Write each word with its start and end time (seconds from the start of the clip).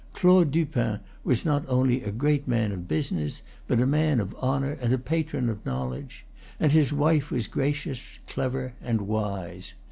Claude 0.13 0.49
Dupin 0.49 0.99
was 1.23 1.45
not 1.45 1.63
only 1.67 2.01
a 2.01 2.11
great 2.11 2.47
man 2.47 2.71
of 2.71 2.87
business, 2.87 3.43
but 3.67 3.79
a 3.79 3.85
man 3.85 4.19
of 4.19 4.35
honor 4.39 4.71
and 4.81 4.91
a 4.91 4.97
patron 4.97 5.47
of 5.47 5.63
knowledge; 5.63 6.25
and 6.59 6.71
his 6.71 6.91
wife 6.91 7.29
was 7.29 7.45
gracious, 7.45 8.17
clever, 8.25 8.73
and 8.81 9.01
wise. 9.01 9.73